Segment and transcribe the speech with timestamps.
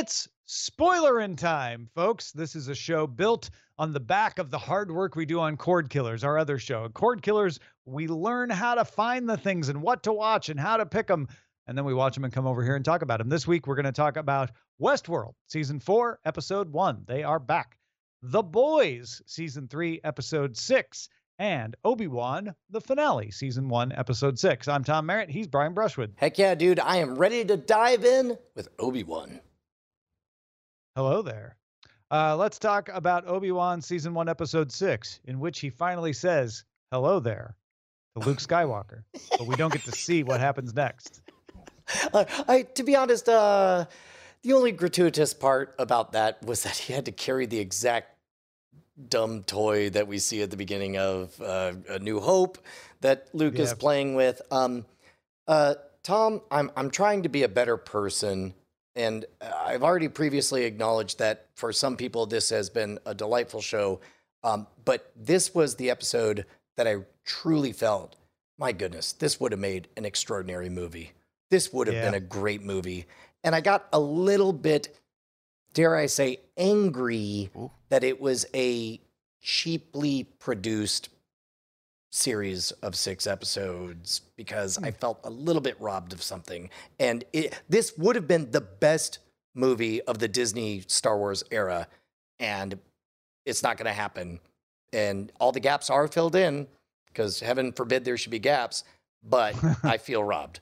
[0.00, 2.32] It's spoiler in time, folks.
[2.32, 5.58] This is a show built on the back of the hard work we do on
[5.58, 6.86] Cord Killers, our other show.
[6.86, 10.58] At Cord Killers, we learn how to find the things and what to watch and
[10.58, 11.28] how to pick them.
[11.66, 13.28] And then we watch them and come over here and talk about them.
[13.28, 17.04] This week, we're going to talk about Westworld, season four, episode one.
[17.06, 17.76] They are back.
[18.22, 21.10] The Boys, season three, episode six.
[21.38, 24.66] And Obi Wan, the finale, season one, episode six.
[24.66, 25.28] I'm Tom Merritt.
[25.28, 26.14] He's Brian Brushwood.
[26.16, 26.80] Heck yeah, dude.
[26.80, 29.40] I am ready to dive in with Obi Wan.
[31.00, 31.56] Hello there.
[32.10, 36.64] Uh, let's talk about Obi Wan season one, episode six, in which he finally says,
[36.92, 37.56] Hello there
[38.14, 39.04] to Luke Skywalker.
[39.38, 41.22] but we don't get to see what happens next.
[42.12, 43.86] Uh, I, to be honest, uh,
[44.42, 48.18] the only gratuitous part about that was that he had to carry the exact
[49.08, 52.58] dumb toy that we see at the beginning of uh, A New Hope
[53.00, 53.62] that Luke yeah.
[53.62, 54.42] is playing with.
[54.50, 54.84] Um,
[55.48, 58.52] uh, Tom, I'm I'm trying to be a better person,
[59.00, 64.00] and I've already previously acknowledged that for some people this has been a delightful show,
[64.44, 66.44] um, but this was the episode
[66.76, 68.16] that I truly felt,
[68.58, 71.12] my goodness, this would have made an extraordinary movie.
[71.50, 72.04] This would have yeah.
[72.04, 73.06] been a great movie,
[73.42, 75.00] and I got a little bit,
[75.72, 77.70] dare I say, angry Ooh.
[77.88, 79.00] that it was a
[79.40, 81.08] cheaply produced
[82.10, 84.96] series of six episodes because I hmm.
[84.96, 86.70] felt a little bit robbed of something.
[86.98, 89.18] And it, this would have been the best
[89.54, 91.86] movie of the Disney Star Wars era,
[92.38, 92.78] and
[93.46, 94.40] it's not going to happen.
[94.92, 96.66] And all the gaps are filled in
[97.06, 98.84] because heaven forbid there should be gaps,
[99.22, 100.60] but I feel robbed.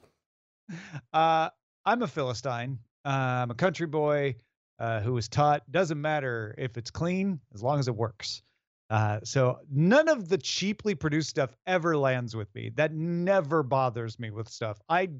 [1.13, 1.49] Uh,
[1.85, 2.79] I'm a Philistine.
[3.05, 4.37] Uh, I'm a country boy
[4.79, 8.43] uh, who was taught doesn't matter if it's clean as long as it works.
[8.91, 12.71] Uh, so none of the cheaply produced stuff ever lands with me.
[12.75, 14.81] That never bothers me with stuff.
[14.89, 15.11] I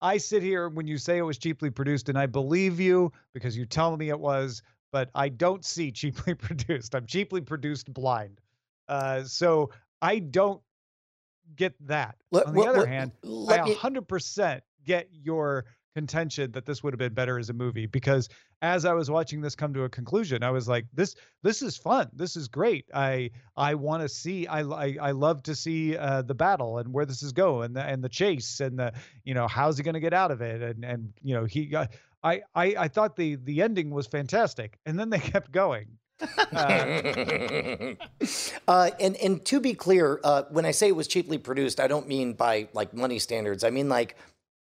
[0.00, 3.56] I sit here when you say it was cheaply produced, and I believe you because
[3.56, 4.62] you tell me it was,
[4.92, 6.94] but I don't see cheaply produced.
[6.94, 8.40] I'm cheaply produced blind.
[8.88, 10.62] Uh, so I don't
[11.56, 12.16] get that.
[12.30, 17.14] Let, On the other hand, I 100% get your contention that this would have been
[17.14, 18.28] better as a movie because
[18.62, 21.76] as I was watching this come to a conclusion, I was like, this this is
[21.76, 22.08] fun.
[22.12, 22.86] This is great.
[22.94, 24.46] I I want to see.
[24.46, 27.76] I, I I love to see uh, the battle and where this is going and
[27.76, 28.92] the and the chase and the
[29.24, 31.74] you know how's he going to get out of it and and you know he.
[31.74, 31.86] Uh,
[32.22, 35.98] I, I I thought the the ending was fantastic, and then they kept going.
[36.20, 37.94] Uh,
[38.68, 41.86] uh, and and to be clear, uh, when I say it was cheaply produced, I
[41.86, 43.62] don't mean by like money standards.
[43.62, 44.16] I mean like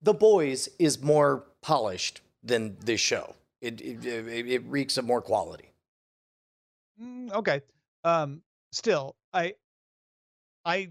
[0.05, 3.35] the Boys is more polished than this show.
[3.61, 5.71] It it, it reeks of more quality.
[7.01, 7.63] Mm, okay.
[8.05, 9.55] Um, still, I
[10.65, 10.91] I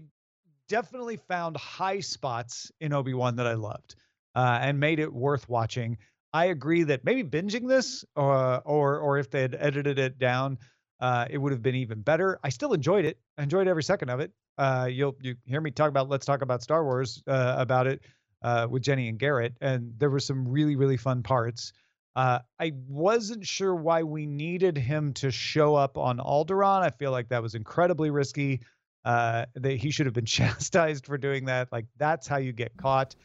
[0.68, 3.94] definitely found high spots in Obi Wan that I loved,
[4.34, 5.96] uh, and made it worth watching.
[6.32, 10.58] I agree that maybe binging this, uh, or or if they had edited it down,
[10.98, 12.40] uh, it would have been even better.
[12.42, 13.18] I still enjoyed it.
[13.38, 14.32] I enjoyed every second of it.
[14.58, 18.02] Uh, you'll you hear me talk about let's talk about Star Wars uh, about it
[18.44, 21.72] uh, with Jenny and Garrett, and there were some really really fun parts.
[22.14, 26.82] Uh, I wasn't sure why we needed him to show up on Alderaan.
[26.82, 28.60] I feel like that was incredibly risky.
[29.04, 31.72] Uh, that he should have been chastised for doing that.
[31.72, 33.16] Like that's how you get caught.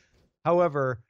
[0.44, 1.02] However,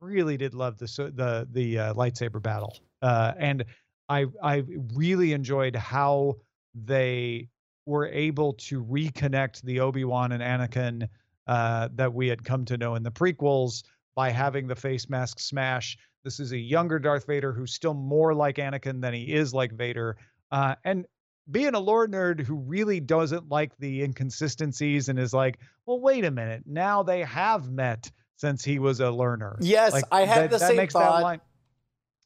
[0.00, 3.64] really did love the the the uh, lightsaber battle, uh, and
[4.08, 6.36] I I really enjoyed how
[6.74, 7.48] they
[7.86, 11.08] were able to reconnect the Obi Wan and Anakin
[11.46, 13.82] uh, that we had come to know in the prequels
[14.14, 15.98] by having the face mask smash.
[16.24, 19.72] This is a younger Darth Vader who's still more like Anakin than he is like
[19.72, 20.16] Vader.
[20.50, 21.06] Uh, and
[21.50, 26.24] being a lore nerd who really doesn't like the inconsistencies and is like, well, wait
[26.24, 29.56] a minute, now they have met since he was a learner.
[29.60, 31.18] Yes, like, I had that, the that same makes thought.
[31.18, 31.40] That, line,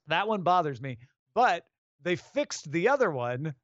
[0.08, 0.98] that one bothers me,
[1.34, 1.66] but
[2.02, 3.54] they fixed the other one,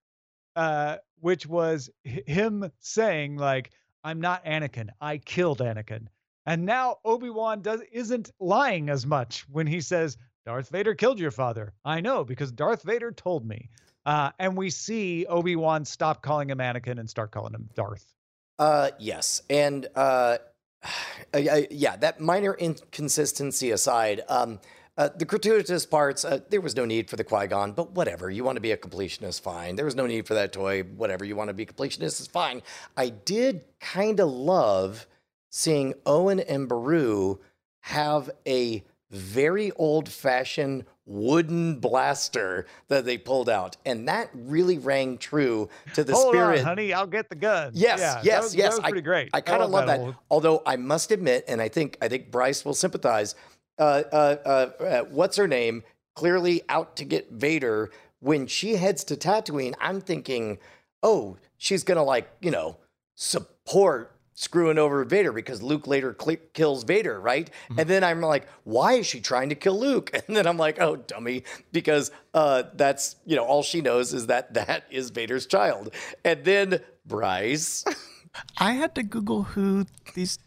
[0.54, 3.70] uh, which was him saying like,
[4.06, 4.90] I'm not Anakin.
[5.00, 6.06] I killed Anakin.
[6.46, 11.32] And now Obi-Wan does isn't lying as much when he says Darth Vader killed your
[11.32, 11.74] father.
[11.84, 13.68] I know because Darth Vader told me.
[14.06, 18.14] Uh, and we see Obi-Wan stop calling him Anakin and start calling him Darth.
[18.60, 19.42] Uh, yes.
[19.50, 20.38] And uh,
[21.36, 24.60] yeah, that minor inconsistency aside, um,
[24.96, 28.30] uh, the gratuitous parts, uh, there was no need for the Qui Gon, but whatever.
[28.30, 29.76] You want to be a completionist, fine.
[29.76, 31.24] There was no need for that toy, whatever.
[31.24, 32.62] You want to be a completionist, is fine.
[32.96, 35.06] I did kind of love
[35.50, 37.38] seeing Owen and Beru
[37.80, 43.76] have a very old fashioned wooden blaster that they pulled out.
[43.86, 46.58] And that really rang true to the Hold spirit.
[46.58, 47.70] On, honey, I'll get the gun.
[47.74, 48.74] Yes, yeah, yes, that was, yes.
[48.74, 49.30] That was pretty I, great.
[49.32, 50.00] I kind of love that.
[50.00, 50.14] Old...
[50.30, 53.36] Although I must admit, and I think I think Bryce will sympathize,
[53.78, 55.82] uh, uh, uh, uh, what's her name?
[56.16, 57.90] clearly out to get Vader.
[58.18, 60.58] When she heads to Tatooine, I'm thinking,
[61.02, 62.78] oh, she's gonna like you know
[63.14, 67.48] support screwing over Vader because Luke later cl- kills Vader, right?
[67.70, 67.80] Mm-hmm.
[67.80, 70.10] And then I'm like, why is she trying to kill Luke?
[70.26, 74.26] And then I'm like, oh, dummy, because uh, that's you know all she knows is
[74.26, 75.94] that that is Vader's child.
[76.24, 77.84] And then Bryce.
[78.58, 80.38] I had to Google who these.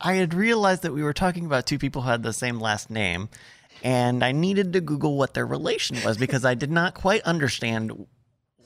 [0.00, 2.90] I had realized that we were talking about two people who had the same last
[2.90, 3.28] name,
[3.82, 8.06] and I needed to Google what their relation was because I did not quite understand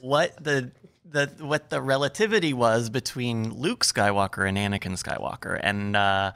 [0.01, 0.73] what the
[1.05, 6.33] the what the relativity was between Luke Skywalker and Anakin Skywalker, and uh,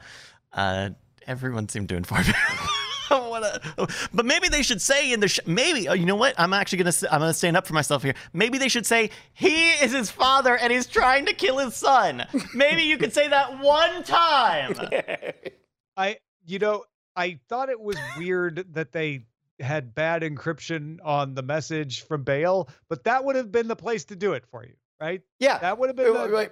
[0.51, 0.89] uh,
[1.27, 2.33] everyone seemed to inform me.
[4.13, 6.79] but maybe they should say in the sh- maybe oh, you know what I'm actually
[6.79, 8.15] gonna I'm gonna stand up for myself here.
[8.33, 12.25] Maybe they should say he is his father and he's trying to kill his son.
[12.53, 14.77] Maybe you could say that one time.
[15.97, 16.85] I you know
[17.15, 19.25] I thought it was weird that they
[19.59, 24.05] had bad encryption on the message from Bail, but that would have been the place
[24.05, 25.21] to do it for you, right?
[25.39, 26.49] Yeah, that would have been the,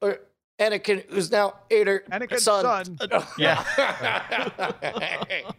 [0.00, 0.20] the...
[0.60, 2.84] Anakin, who's now Vader, Anakin's son.
[2.84, 3.24] son.
[3.38, 3.64] yeah.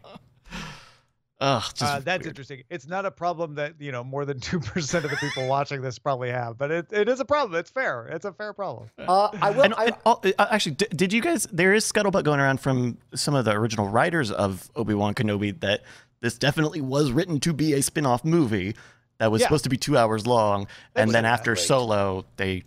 [1.42, 2.25] Ugh, uh, that's weird.
[2.27, 2.62] interesting.
[2.69, 5.81] It's not a problem that you know more than two percent of the people watching
[5.81, 7.59] this probably have, but it, it is a problem.
[7.59, 8.06] It's fair.
[8.12, 8.92] It's a fair problem.
[9.00, 9.63] Uh, I will.
[9.63, 11.47] And, I, and, uh, actually, did, did you guys?
[11.51, 15.59] There is scuttlebutt going around from some of the original writers of Obi Wan Kenobi
[15.62, 15.81] that
[16.19, 18.75] this definitely was written to be a spin-off movie
[19.18, 19.47] that was yeah.
[19.47, 22.65] supposed to be two hours long, that and then after Solo, they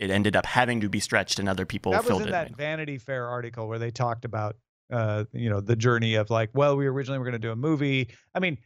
[0.00, 2.32] it ended up having to be stretched, and other people that filled was in it.
[2.32, 4.56] that Vanity Fair article where they talked about,
[4.90, 7.56] uh, you know, the journey of like, well, we originally were going to do a
[7.56, 8.08] movie.
[8.34, 8.56] I mean,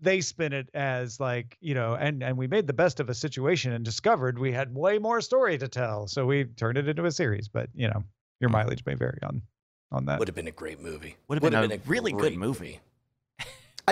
[0.00, 3.14] they spin it as like, you know, and and we made the best of a
[3.14, 7.04] situation and discovered we had way more story to tell, so we turned it into
[7.04, 7.48] a series.
[7.48, 8.02] But you know,
[8.40, 9.42] your mileage may vary on
[9.92, 10.18] on that.
[10.18, 11.16] Would have been a great movie.
[11.28, 12.36] Would have been, been, a, really good movie.
[12.36, 12.80] movie.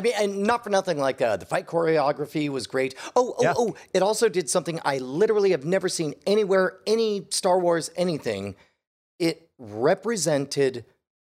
[0.00, 2.94] I mean, and not for nothing, like uh, the fight choreography was great.
[3.14, 3.52] Oh, oh, yeah.
[3.54, 8.56] oh, it also did something I literally have never seen anywhere, any Star Wars anything.
[9.18, 10.86] It represented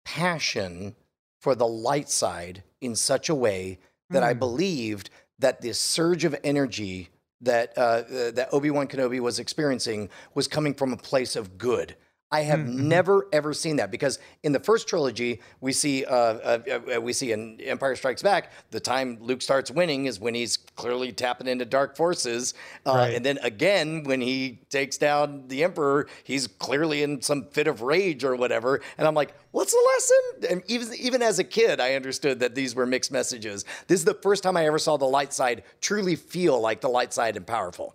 [0.06, 0.96] passion
[1.42, 4.26] for the light side in such a way that mm.
[4.26, 4.38] I hmm.
[4.38, 7.10] believed that this surge of energy
[7.42, 11.58] that uh, uh, that Obi Wan Kenobi was experiencing was coming from a place of
[11.58, 11.96] good.
[12.34, 12.88] I have mm-hmm.
[12.88, 16.58] never ever seen that because in the first trilogy we see uh, uh,
[16.96, 20.56] uh, we see in Empire Strikes Back the time Luke starts winning is when he's
[20.56, 22.54] clearly tapping into dark forces,
[22.86, 23.14] uh, right.
[23.14, 27.82] and then again when he takes down the Emperor, he's clearly in some fit of
[27.82, 28.80] rage or whatever.
[28.98, 30.50] And I'm like, what's the lesson?
[30.50, 33.64] And even even as a kid, I understood that these were mixed messages.
[33.86, 36.88] This is the first time I ever saw the light side truly feel like the
[36.88, 37.94] light side and powerful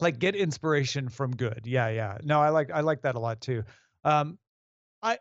[0.00, 1.62] like get inspiration from good.
[1.64, 2.18] Yeah, yeah.
[2.22, 3.62] No, I like I like that a lot too.
[4.04, 4.38] Um,
[5.02, 5.18] I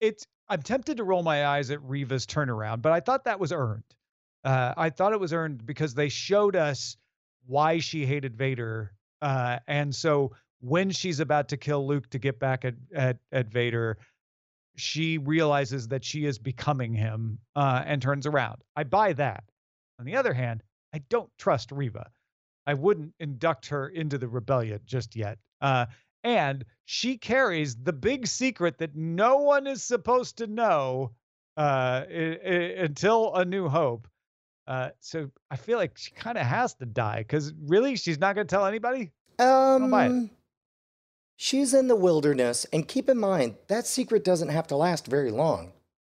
[0.00, 3.52] it's I'm tempted to roll my eyes at Reva's turnaround, but I thought that was
[3.52, 3.84] earned.
[4.44, 6.96] Uh, I thought it was earned because they showed us
[7.46, 8.92] why she hated Vader,
[9.22, 13.48] uh, and so when she's about to kill Luke to get back at at, at
[13.48, 13.98] Vader,
[14.76, 18.62] she realizes that she is becoming him uh, and turns around.
[18.76, 19.44] I buy that.
[19.98, 20.62] On the other hand,
[20.92, 22.10] I don't trust Reva.
[22.66, 25.38] I wouldn't induct her into the rebellion just yet.
[25.60, 25.86] Uh,
[26.24, 31.12] and she carries the big secret that no one is supposed to know
[31.56, 34.08] uh, until A New Hope.
[34.66, 38.34] Uh, so I feel like she kind of has to die because really, she's not
[38.34, 39.12] going to tell anybody.
[39.38, 40.30] Um,
[41.36, 45.30] she's in the wilderness, and keep in mind that secret doesn't have to last very
[45.30, 45.72] long.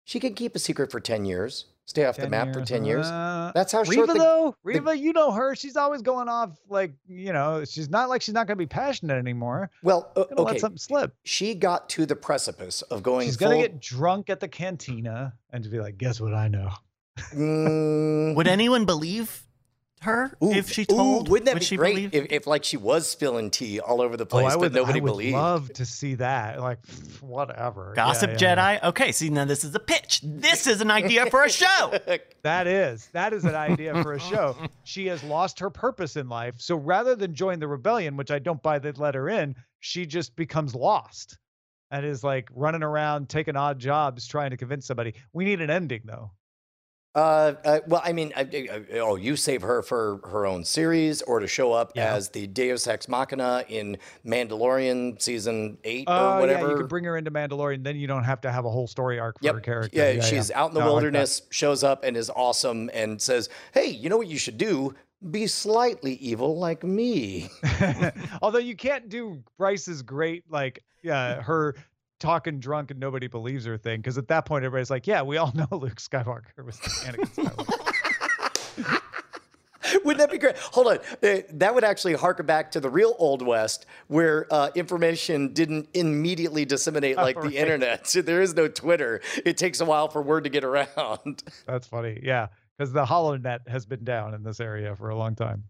[0.05, 2.57] She can keep a secret for ten years stay off the map years.
[2.57, 3.07] for 10 years.
[3.07, 5.55] Uh, That's how short Reva, the, though, Reva, the, you know her.
[5.55, 8.67] She's always going off like, you know, she's not like she's not going to be
[8.67, 9.71] passionate anymore.
[9.83, 10.43] Well, uh, okay.
[10.43, 11.15] Let something slip.
[11.25, 15.35] She got to the precipice of going She's going to get drunk at the cantina
[15.51, 16.71] and to be like, guess what I know?
[17.33, 18.35] Mm.
[18.35, 19.46] Would anyone believe
[20.03, 21.29] her ooh, if she told?
[21.29, 24.17] Ooh, wouldn't that would be great if, if, like she was spilling tea all over
[24.17, 25.35] the oh, place, oh, would, but nobody I would believed?
[25.35, 26.61] Love to see that.
[26.61, 26.79] Like
[27.21, 27.93] whatever.
[27.97, 28.75] Gossip yeah, Jedi.
[28.75, 28.89] Yeah.
[28.89, 30.21] Okay, see now this is a pitch.
[30.23, 31.99] This is an idea for a show.
[32.43, 34.57] that is that is an idea for a show.
[34.85, 38.39] She has lost her purpose in life, so rather than join the rebellion, which I
[38.39, 41.39] don't buy that let her in, she just becomes lost
[41.91, 45.15] and is like running around taking odd jobs trying to convince somebody.
[45.33, 46.33] We need an ending though.
[47.17, 48.31] Uh, uh, well, I mean,
[48.97, 52.15] oh, you save her for her own series, or to show up yeah.
[52.15, 53.97] as the Deus Ex Machina in
[54.27, 56.67] Mandalorian season eight uh, or whatever.
[56.67, 58.87] Yeah, you could bring her into Mandalorian, then you don't have to have a whole
[58.87, 59.55] story arc for yep.
[59.55, 59.97] her character.
[59.97, 60.61] Yeah, yeah she's yeah.
[60.61, 64.11] out in the no, wilderness, like shows up and is awesome, and says, "Hey, you
[64.11, 64.95] know what you should do?
[65.31, 67.49] Be slightly evil like me."
[68.43, 71.77] Although you can't do Bryce's great like uh, her
[72.19, 75.37] talking drunk and nobody believes her thing because at that point everybody's like, yeah, we
[75.37, 79.03] all know Luke Skywalker was Anakin Skywalker.
[80.05, 80.57] Wouldn't that be great?
[80.59, 80.99] Hold on.
[81.23, 85.89] Uh, that would actually harken back to the real Old West where uh, information didn't
[85.95, 87.51] immediately disseminate like Right.
[87.51, 88.09] the internet.
[88.09, 89.21] So there is no Twitter.
[89.45, 91.45] It takes a while for word to get around.
[91.67, 92.19] That's funny.
[92.23, 92.49] Yeah.
[92.77, 95.63] Because the HoloNet has been down in this area for a long time.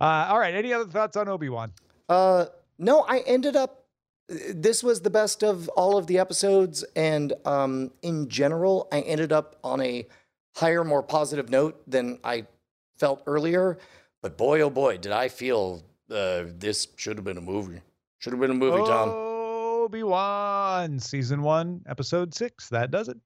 [0.00, 0.54] Uh, all right.
[0.54, 1.72] Any other thoughts on Obi Wan?
[2.08, 2.46] Uh,
[2.78, 3.83] no, I ended up.
[4.28, 9.32] This was the best of all of the episodes, and um, in general, I ended
[9.32, 10.06] up on a
[10.56, 12.46] higher, more positive note than I
[12.96, 13.78] felt earlier.
[14.22, 17.80] But boy, oh boy, did I feel uh, this should have been a movie.
[18.18, 19.10] Should have been a movie, Tom.
[19.10, 22.70] Obi Wan, season one, episode six.
[22.70, 23.18] That does it.